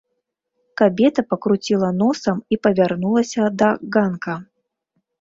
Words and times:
Кабета 0.81 1.25
пакруціла 1.33 1.89
носам 2.01 2.41
і 2.57 2.61
павярнулася 2.65 3.41
да 3.63 3.69
ганка. 3.93 4.43